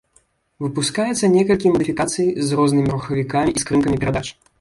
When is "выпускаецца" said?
0.63-1.27